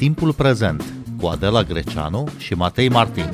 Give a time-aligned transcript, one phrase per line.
[0.00, 0.84] Timpul prezent
[1.20, 3.24] cu Adela Greceanu și Matei Martin.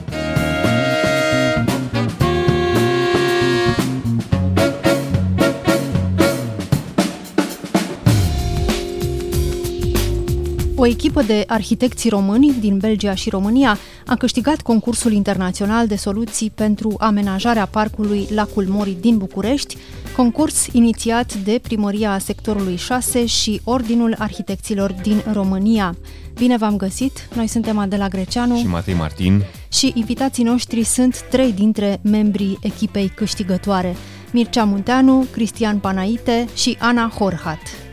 [10.74, 16.50] O echipă de arhitecți români din Belgia și România a câștigat concursul internațional de soluții
[16.50, 19.76] pentru amenajarea parcului Lacul Mori din București,
[20.16, 25.96] concurs inițiat de Primăria Sectorului 6 și Ordinul Arhitecților din România.
[26.34, 27.28] Bine v-am găsit!
[27.34, 33.08] Noi suntem Adela Greceanu și Matei Martin și invitații noștri sunt trei dintre membrii echipei
[33.08, 33.96] câștigătoare.
[34.32, 37.85] Mircea Munteanu, Cristian Panaite și Ana Horhat.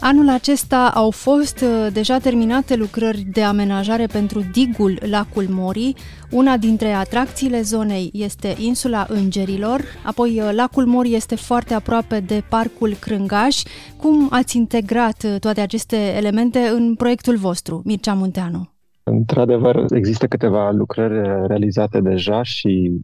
[0.00, 5.94] Anul acesta au fost uh, deja terminate lucrări de amenajare pentru digul Lacul Mori.
[6.30, 12.42] Una dintre atracțiile zonei este insula Îngerilor, apoi uh, Lacul Mori este foarte aproape de
[12.48, 13.62] Parcul Crângaș.
[13.96, 18.70] Cum ați integrat uh, toate aceste elemente în proiectul vostru, Mircea Munteanu?
[19.02, 23.00] Într-adevăr, există câteva lucrări realizate deja și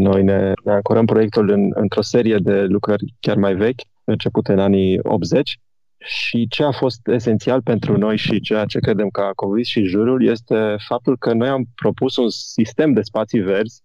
[0.00, 4.58] noi ne, ne ancorăm proiectul în, într-o serie de lucrări chiar mai vechi, începute în
[4.58, 5.58] anii 80
[5.98, 9.82] și ce a fost esențial pentru noi și ceea ce credem că a convins și
[9.82, 13.84] jurul este faptul că noi am propus un sistem de spații verzi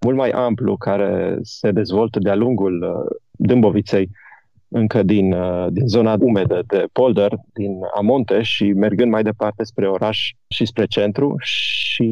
[0.00, 4.10] mult mai amplu care se dezvoltă de-a lungul uh, Dâmboviței,
[4.68, 9.88] încă din, uh, din zona umedă de Polder, din Amonte și mergând mai departe spre
[9.88, 11.34] oraș și spre centru.
[11.38, 12.04] Și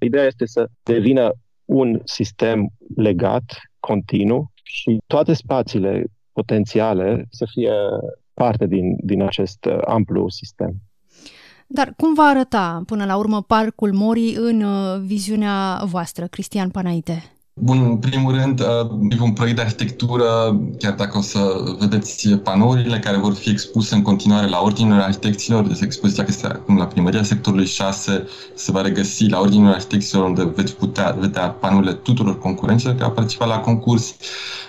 [0.00, 1.32] ideea este să devină
[1.64, 3.44] un sistem legat,
[3.80, 7.72] continuu și toate spațiile potențiale să fie
[8.40, 10.74] parte din, din acest uh, amplu sistem.
[11.66, 17.36] Dar cum va arăta până la urmă Parcul Mori în uh, viziunea voastră, Cristian Panaite?
[17.60, 18.66] Bun, în primul rând, uh,
[19.10, 21.38] e un proiect de arhitectură, chiar dacă o să
[21.78, 26.46] vedeți panourile care vor fi expuse în continuare la Ordinul Arhitecților, deci expoziția că este
[26.46, 31.48] acum la primăria sectorului 6 se va regăsi la Ordinul Arhitecților unde veți putea vedea
[31.50, 34.16] panourile tuturor concurenților care au participat la concurs.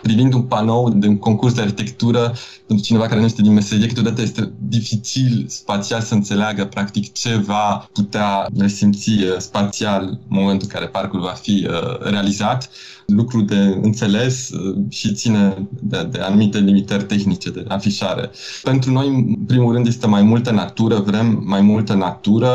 [0.02, 2.34] Privind un panou de un concurs de arhitectură,
[2.68, 7.36] pentru cineva care nu este din meserie, câteodată este dificil spațial să înțeleagă practic ce
[7.36, 12.70] va putea resimți uh, spațial în momentul în care parcul va fi uh, realizat
[13.06, 18.30] lucru de înțeles uh, și ține de, de anumite limitări tehnice de afișare.
[18.64, 22.50] Pentru noi, în primul rând, este mai multă natură, vrem mai multă natură.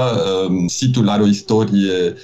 [0.66, 2.14] Situl are o istorie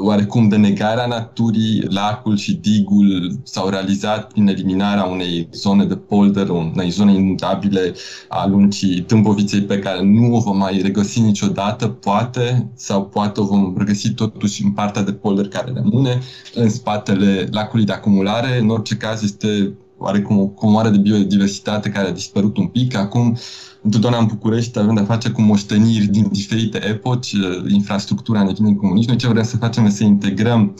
[0.00, 6.48] oarecum de negarea naturii, lacul și digul s-au realizat prin eliminarea unei zone de polder,
[6.48, 7.94] unei zone inundabile
[8.28, 13.44] a lungii Tâmboviței pe care nu o vom mai regăsi niciodată, poate, sau poate o
[13.44, 16.20] vom regăsi totuși în partea de polder care rămâne,
[16.54, 18.58] în spatele lacului de acumulare.
[18.58, 22.96] În orice caz este oarecum o comoară de biodiversitate care a dispărut un pic.
[22.96, 23.36] Acum
[23.82, 27.34] întotdeauna în București avem de-a face cu moșteniri din diferite epoci,
[27.68, 29.10] infrastructura ne vine comuniști.
[29.10, 30.74] Noi ce vrem să facem este să integrăm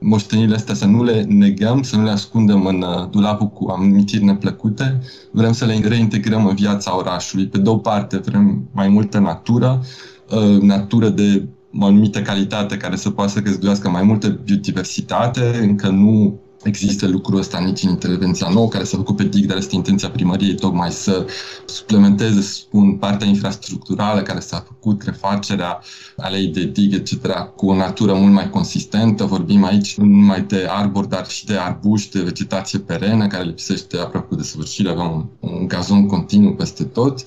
[0.00, 4.24] moștenirile astea, să nu le negăm, să nu le ascundem în uh, dulapul cu amintiri
[4.24, 5.00] neplăcute.
[5.30, 7.46] Vrem să le reintegrăm în viața orașului.
[7.46, 9.82] Pe de o parte vrem mai multă natură,
[10.30, 11.48] uh, natură de
[11.78, 17.38] o anumită calitate care să poată să găzduiască mai multă biodiversitate, încă nu există lucrul
[17.38, 20.90] ăsta nici în intervenția nouă care s-a făcut pe DIC, dar este intenția primăriei tocmai
[20.90, 21.26] să
[21.66, 25.80] suplementeze, spun, partea infrastructurală care s-a făcut, refacerea
[26.16, 27.26] alei de DIG, etc.,
[27.56, 29.24] cu o natură mult mai consistentă.
[29.24, 33.96] Vorbim aici nu numai de arbori, dar și de arbuși, de vegetație perenă care lipsește
[33.98, 34.86] aproape de sfârșit.
[34.86, 37.24] Avem un, un gazon continuu peste tot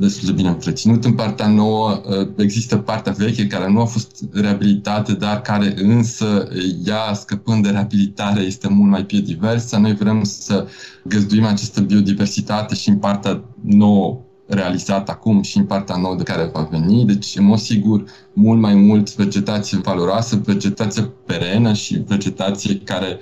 [0.00, 1.04] destul de bine întreținut.
[1.04, 6.48] În partea nouă uh, există partea veche care nu a fost reabilitată, dar care însă
[6.84, 9.76] ea, scăpând de reabilitare, este mult mai biodiversă.
[9.76, 10.66] Noi vrem să
[11.04, 16.50] găzduim această biodiversitate și în partea nouă realizat acum și în partea nouă de care
[16.52, 17.04] va veni.
[17.04, 23.18] Deci, în mod sigur, mult mai mult vegetație valoroasă, vegetație perenă și vegetație care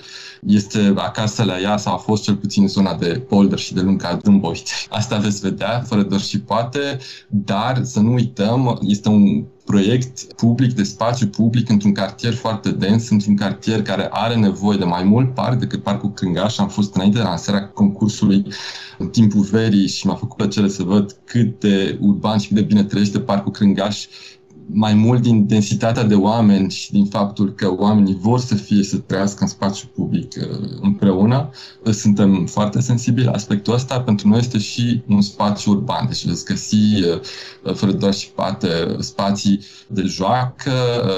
[0.47, 3.81] este acasă la ea sau a fost cel puțin în zona de polder și de
[3.81, 4.75] lunga Dâmbovițe.
[4.89, 6.99] Asta veți vedea, fără doar și poate,
[7.29, 13.11] dar să nu uităm, este un proiect public, de spațiu public, într-un cartier foarte dens,
[13.11, 16.59] într-un cartier care are nevoie de mai mult parc decât Parcul Crângaș.
[16.59, 18.47] Am fost înainte de lansarea concursului
[18.99, 22.63] în timpul verii și m-a făcut plăcere să văd cât de urban și cât de
[22.63, 24.07] bine trăiește Parcul Crângaș
[24.73, 28.97] mai mult din densitatea de oameni și din faptul că oamenii vor să fie, să
[28.97, 31.51] trăiască în spațiu public uh, împreună,
[31.91, 34.01] suntem foarte sensibili la aspectul ăsta.
[34.01, 36.75] Pentru noi este și un spațiu urban, deci veți găsi,
[37.65, 38.69] uh, fără doar și poate,
[38.99, 40.73] spații de joacă,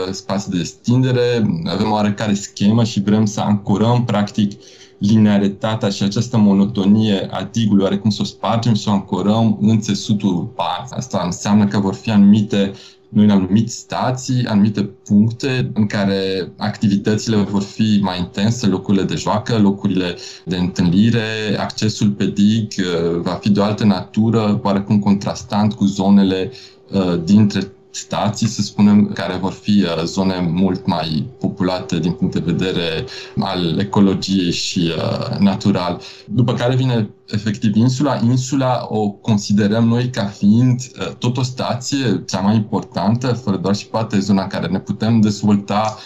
[0.06, 4.53] uh, spații de stindere, avem oarecare schemă și vrem să ancorăm, practic,
[4.99, 9.81] linearitatea și această monotonie a digului, oarecum să o spargem și să o ancorăm în
[9.81, 10.87] țesutul urban.
[10.91, 12.73] Asta înseamnă că vor fi anumite
[13.10, 19.14] noi în anumite stații, anumite puncte în care activitățile vor fi mai intense, locurile de
[19.14, 24.98] joacă, locurile de întâlnire, accesul pe dig uh, va fi de o altă natură, oarecum
[24.98, 26.50] contrastant cu zonele
[26.92, 32.34] uh, dintre stații, să spunem, care vor fi uh, zone mult mai populate din punct
[32.34, 33.04] de vedere
[33.38, 36.00] al ecologiei și uh, natural.
[36.26, 38.20] După care vine efectiv insula.
[38.25, 43.75] Insula o considerăm noi ca fiind uh, tot o stație cea mai importantă, fără doar
[43.75, 45.98] și poate zona care ne putem dezvolta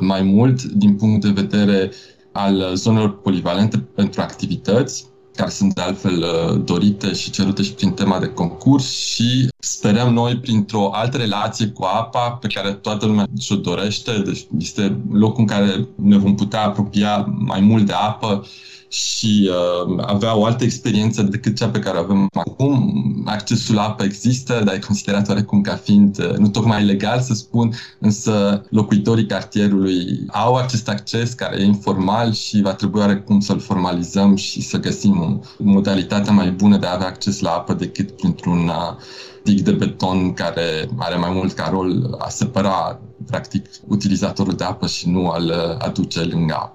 [0.00, 1.90] mai mult din punct de vedere
[2.32, 7.90] al zonelor polivalente pentru activități care sunt de altfel uh, dorite și cerute și prin
[7.90, 13.26] tema de concurs și sperăm noi printr-o altă relație cu apa pe care toată lumea
[13.38, 18.46] și-o dorește, deci este locul în care ne vom putea apropia mai mult de apă
[18.90, 23.02] și uh, avea o altă experiență decât cea pe care o avem acum.
[23.26, 27.34] Accesul la apă există, dar e considerat oarecum ca fiind uh, nu tocmai legal, să
[27.34, 33.60] spun, însă locuitorii cartierului au acest acces care e informal și va trebui oarecum să-l
[33.60, 38.10] formalizăm și să găsim o modalitate mai bună de a avea acces la apă decât
[38.10, 38.96] printr-un uh,
[39.42, 44.86] dig de beton care are mai mult ca rol a separa practic utilizatorul de apă
[44.86, 46.74] și nu al uh, aduce lângă apă.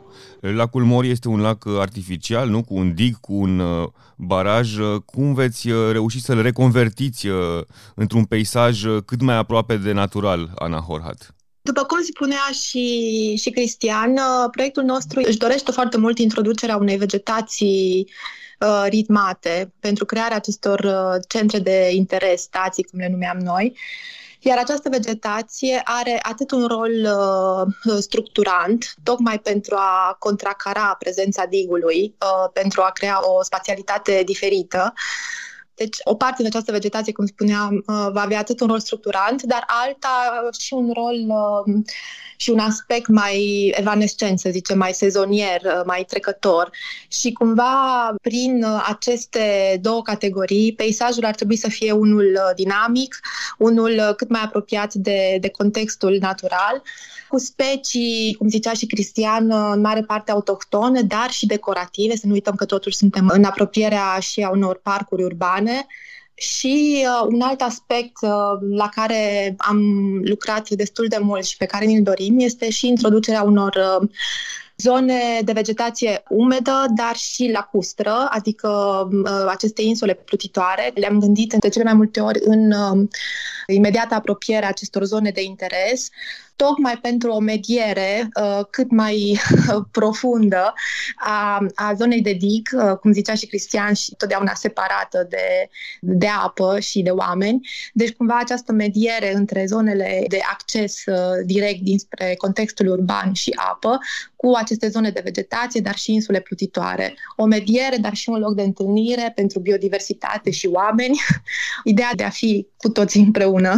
[0.54, 2.64] Lacul Mori este un lac artificial, nu?
[2.64, 3.88] cu un dig, cu un uh,
[4.18, 4.76] baraj.
[5.06, 7.62] Cum veți uh, reuși să-l reconvertiți uh,
[7.96, 11.36] într-un peisaj cât mai aproape de natural, Ana Horhat?
[11.62, 14.20] După cum spunea și, și Cristian,
[14.52, 18.10] proiectul nostru își dorește foarte mult introducerea unei vegetații
[18.60, 23.74] uh, ritmate pentru crearea acestor uh, centre de interes, stații, cum le numeam noi.
[23.74, 31.46] Uh, iar această vegetație are atât un rol uh, structurant, tocmai pentru a contracara prezența
[31.46, 34.94] digului, uh, pentru a crea o spațialitate diferită,
[35.76, 39.44] deci, o parte din această vegetație, cum spuneam, uh, va avea atât un rol structurant,
[39.44, 41.84] dar alta și un rol uh,
[42.38, 46.70] și un aspect mai evanescent, să zicem, mai sezonier, uh, mai trecător.
[47.08, 53.20] Și cumva, prin aceste două categorii, peisajul ar trebui să fie unul dinamic,
[53.58, 56.82] unul cât mai apropiat de, de contextul natural,
[57.28, 62.16] cu specii, cum zicea și Cristian, în mare parte autohtone, dar și decorative.
[62.16, 65.65] Să nu uităm că totuși suntem în apropierea și a unor parcuri urbane.
[66.34, 68.30] Și uh, un alt aspect uh,
[68.76, 69.80] la care am
[70.24, 74.10] lucrat destul de mult și pe care ni-l dorim este și introducerea unor uh,
[74.78, 78.70] zone de vegetație umedă, dar și lacustră, adică
[79.12, 80.92] uh, aceste insule plutitoare.
[80.96, 83.08] Le-am gândit de cele mai multe ori în uh,
[83.68, 86.10] imediată apropiere acestor zone de interes,
[86.56, 89.40] tocmai pentru o mediere uh, cât mai
[89.92, 90.74] profundă
[91.16, 95.70] a, a zonei de dig, uh, cum zicea și Cristian, și totdeauna separată de,
[96.02, 97.68] de apă și de oameni.
[97.94, 101.16] Deci, cumva, această mediere între zonele de acces uh,
[101.46, 104.00] direct dinspre contextul urban și apă,
[104.36, 107.14] cu aceste zone de vegetație, dar și insule plutitoare.
[107.36, 111.20] O mediere, dar și un loc de întâlnire pentru biodiversitate și oameni.
[111.84, 113.76] Ideea de a fi cu toții împreună.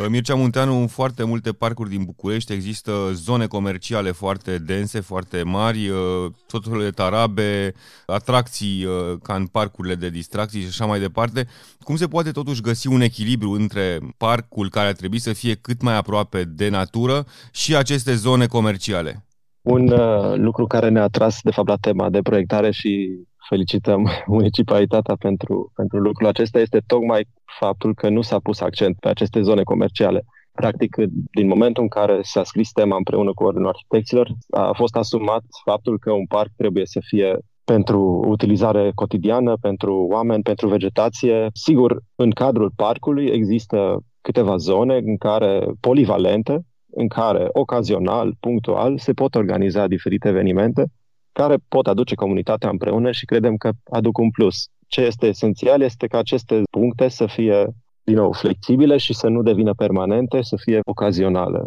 [0.00, 5.42] Uh, Mircea Munteanu, în foarte multe parcuri din București există zone comerciale foarte dense, foarte
[5.42, 7.74] mari, uh, tot felul de tarabe,
[8.06, 11.46] atracții uh, ca în parcurile de distracții și așa mai departe.
[11.82, 15.82] Cum se poate totuși găsi un echilibru între parcul care ar trebui să fie cât
[15.82, 19.24] mai aproape de natură și aceste zone comerciale?
[19.62, 23.10] Un uh, lucru care ne-a tras, de fapt, la tema de proiectare și
[23.48, 27.28] felicităm municipalitatea pentru, pentru lucrul acesta este tocmai
[27.60, 30.24] faptul că nu s-a pus accent pe aceste zone comerciale.
[30.52, 30.96] Practic,
[31.32, 35.98] din momentul în care s-a scris tema împreună cu Ordinul Arhitecților, a fost asumat faptul
[35.98, 41.48] că un parc trebuie să fie pentru utilizare cotidiană, pentru oameni, pentru vegetație.
[41.52, 49.12] Sigur, în cadrul parcului există câteva zone în care polivalente, în care ocazional, punctual, se
[49.12, 50.84] pot organiza diferite evenimente
[51.32, 54.68] care pot aduce comunitatea împreună și credem că aduc un plus.
[54.86, 57.66] Ce este esențial este ca aceste puncte să fie,
[58.10, 61.64] din nou, flexibile și să nu devină permanente, să fie ocazionale.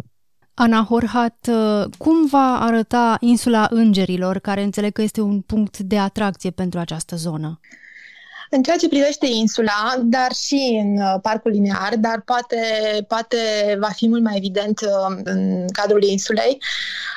[0.54, 1.50] Ana Horhat,
[1.98, 7.16] cum va arăta insula Îngerilor, care înțeleg că este un punct de atracție pentru această
[7.16, 7.60] zonă?
[8.54, 12.56] În ceea ce privește insula, dar și în uh, parcul linear, dar poate,
[13.08, 13.36] poate
[13.78, 16.62] va fi mult mai evident uh, în cadrul insulei,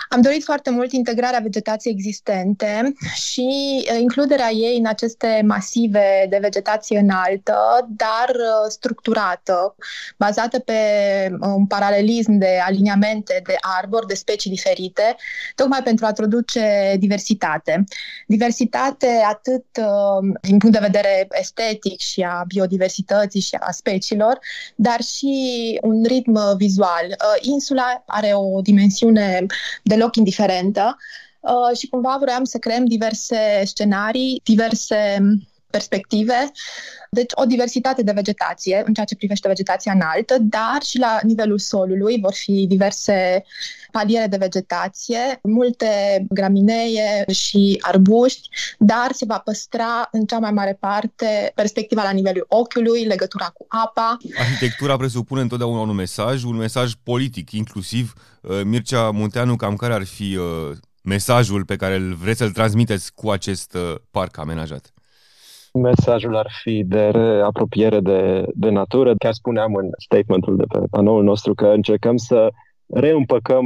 [0.09, 3.47] am dorit foarte mult integrarea vegetației existente și
[3.91, 8.35] uh, includerea ei în aceste masive de vegetație înaltă, dar
[8.69, 9.75] structurată,
[10.17, 10.73] bazată pe
[11.41, 15.15] un paralelism de aliniamente de arbori, de specii diferite,
[15.55, 17.83] tocmai pentru a introduce diversitate.
[18.27, 19.65] Diversitate atât
[20.41, 24.39] din punct de vedere estetic și a biodiversității și a speciilor,
[24.75, 27.05] dar și un ritm vizual.
[27.05, 29.45] Uh, insula are o dimensiune
[29.83, 30.97] deloc indiferentă
[31.39, 35.17] uh, și cumva vroiam să creăm diverse scenarii, diverse
[35.69, 36.51] perspective,
[37.09, 41.59] deci o diversitate de vegetație în ceea ce privește vegetația înaltă, dar și la nivelul
[41.59, 43.43] solului vor fi diverse
[43.91, 50.77] paliere de vegetație, multe graminee și arbuști, dar se va păstra în cea mai mare
[50.79, 54.17] parte perspectiva la nivelul ochiului, legătura cu apa.
[54.37, 58.13] Arhitectura presupune întotdeauna un mesaj, un mesaj politic inclusiv.
[58.41, 63.13] Uh, Mircea Munteanu, cam care ar fi uh, mesajul pe care îl vreți să-l transmiteți
[63.13, 64.93] cu acest uh, parc amenajat?
[65.81, 67.11] Mesajul ar fi de
[67.43, 69.15] apropiere de, de natură.
[69.15, 72.49] Chiar spuneam în statementul de pe panoul nostru că încercăm să
[72.87, 73.65] reîmpăcăm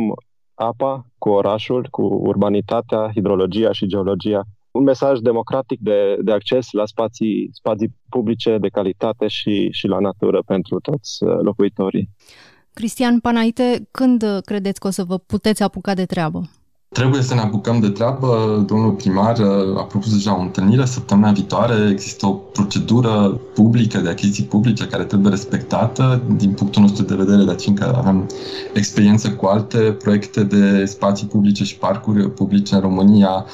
[0.53, 4.43] apa cu orașul, cu urbanitatea, hidrologia și geologia.
[4.71, 9.99] Un mesaj democratic de, de acces la spații, spații publice de calitate și, și la
[9.99, 12.09] natură pentru toți uh, locuitorii.
[12.73, 16.41] Cristian Panaite, când credeți că o să vă puteți apuca de treabă?
[16.93, 18.63] Trebuie să ne apucăm de treabă.
[18.67, 21.89] Domnul primar uh, a propus deja o întâlnire săptămâna viitoare.
[21.89, 27.43] Există o procedură publică de achiziții publice care trebuie respectată din punctul nostru de vedere,
[27.43, 28.27] dar fiindcă avem
[28.73, 33.45] experiență cu alte proiecte de spații publice și parcuri publice în România,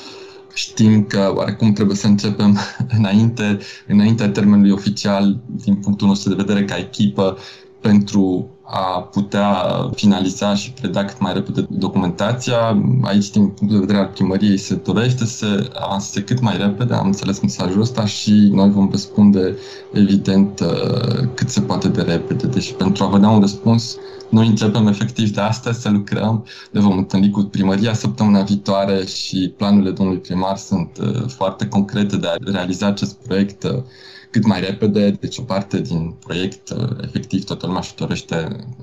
[0.53, 2.57] știm că oarecum trebuie să începem
[2.97, 7.37] înainte, înaintea termenului oficial, din punctul nostru de vedere, ca echipă,
[7.81, 12.83] pentru a putea finaliza și preda cât mai repede documentația.
[13.01, 17.05] Aici, din punct de vedere al primăriei, se dorește să avanseze cât mai repede, am
[17.05, 19.55] înțeles mesajul ăsta și noi vom răspunde,
[19.91, 22.47] evident, uh, cât se poate de repede.
[22.47, 23.97] Deci, pentru a vă da un răspuns,
[24.29, 29.53] noi începem efectiv de astăzi să lucrăm, ne vom întâlni cu primăria săptămâna viitoare și
[29.57, 33.83] planurile domnului primar sunt uh, foarte concrete de a realiza acest proiect uh,
[34.31, 38.35] cât mai repede, deci o parte din proiect, uh, efectiv, toată lumea și dorește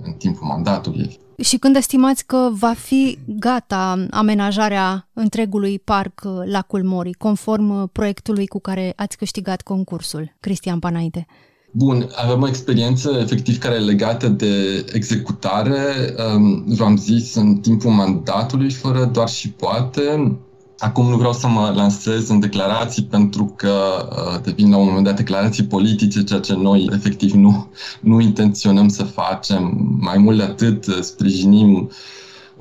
[0.02, 1.18] în timpul mandatului.
[1.42, 7.88] Și când estimați că va fi gata amenajarea întregului parc uh, Lacul Mori, conform uh,
[7.92, 11.26] proiectului cu care ați câștigat concursul, Cristian Panaite?
[11.76, 17.90] Bun, avem o experiență efectiv care e legată de executare, um, v-am zis, în timpul
[17.90, 20.36] mandatului, fără doar și poate.
[20.78, 23.72] Acum nu vreau să mă lansez în declarații pentru că
[24.10, 27.68] uh, devin la un moment dat declarații politice, ceea ce noi efectiv nu,
[28.00, 29.96] nu intenționăm să facem.
[30.00, 31.88] Mai mult de atât, sprijinim uh,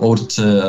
[0.05, 0.61] orice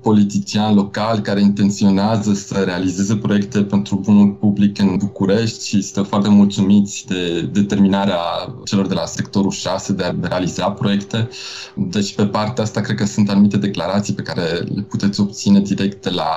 [0.00, 6.28] politician local care intenționează să realizeze proiecte pentru bunul public în București și stă foarte
[6.28, 8.20] mulțumiți de determinarea
[8.64, 11.28] celor de la sectorul 6 de a realiza proiecte.
[11.74, 14.42] Deci pe partea asta cred că sunt anumite declarații pe care
[14.74, 16.30] le puteți obține direct de la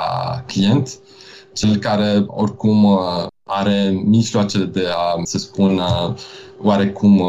[0.47, 0.99] client.
[1.53, 2.99] Cel care oricum
[3.43, 5.81] are mijloacele de a, să spun,
[6.61, 7.21] oarecum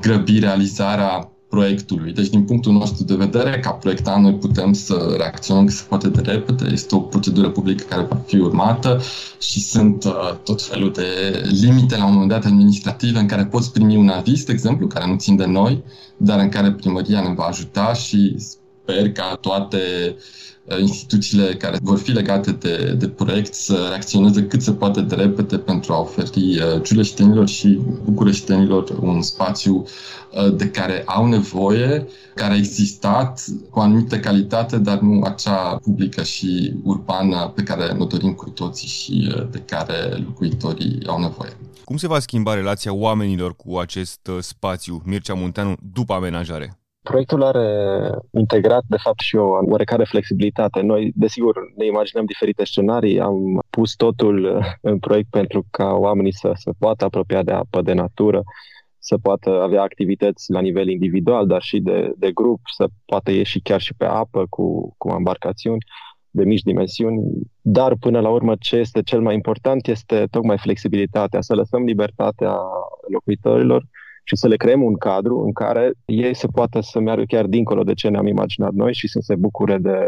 [0.00, 2.12] grăbi realizarea proiectului.
[2.12, 6.08] Deci, din punctul nostru de vedere, ca proiectant, noi putem să reacționăm cât se poate
[6.08, 6.68] de repede.
[6.72, 9.00] Este o procedură publică care va fi urmată
[9.38, 13.72] și sunt uh, tot felul de limite la un moment dat administrative în care poți
[13.72, 15.82] primi un aviz, de exemplu, care nu țin de noi,
[16.16, 19.78] dar în care primăria ne va ajuta și sper ca toate
[20.16, 20.22] uh,
[20.78, 25.58] instituțiile care vor fi legate de, de proiect să reacționeze cât se poate de repede
[25.58, 29.84] pentru a oferi uh, giuleștenilor și bucureștenilor un spațiu
[30.30, 35.76] Uh, de care au nevoie, care a existat cu o anumită calitate, dar nu acea
[35.76, 41.20] publică și urbană pe care ne dorim cu toții și uh, de care locuitorii au
[41.20, 41.56] nevoie.
[41.84, 46.79] Cum se va schimba relația oamenilor cu acest uh, spațiu, Mircea Munteanu, după amenajare?
[47.02, 50.80] Proiectul are integrat, de fapt, și o oarecare flexibilitate.
[50.80, 53.20] Noi, desigur, ne imaginăm diferite scenarii.
[53.20, 57.92] Am pus totul în proiect pentru ca oamenii să se poată apropia de apă, de
[57.92, 58.42] natură,
[58.98, 63.60] să poată avea activități la nivel individual, dar și de, de grup, să poată ieși
[63.60, 65.84] chiar și pe apă cu, cu embarcațiuni
[66.30, 67.22] de mici dimensiuni,
[67.60, 72.56] dar până la urmă ce este cel mai important este tocmai flexibilitatea, să lăsăm libertatea
[73.08, 73.84] locuitorilor
[74.24, 77.82] și să le creăm un cadru în care ei se poată să meargă chiar dincolo
[77.82, 79.98] de ce ne-am imaginat noi și să se bucure de,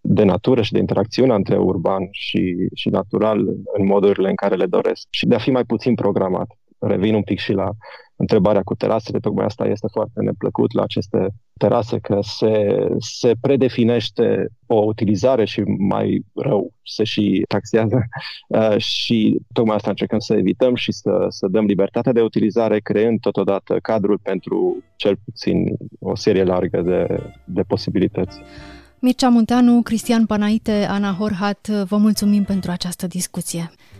[0.00, 3.38] de natură și de interacțiune între urban și, și natural
[3.78, 6.59] în modurile în care le doresc și de a fi mai puțin programat.
[6.80, 7.70] Revin un pic și la
[8.16, 14.48] întrebarea cu terasele, tocmai asta este foarte neplăcut la aceste terase, că se, se predefinește
[14.66, 18.02] o utilizare și mai rău se și taxează
[18.48, 23.20] uh, și tocmai asta încercăm să evităm și să, să dăm libertatea de utilizare, creând
[23.20, 28.38] totodată cadrul pentru cel puțin o serie largă de, de posibilități.
[28.98, 33.70] Mircea Munteanu, Cristian Panaite, Ana Horhat, vă mulțumim pentru această discuție.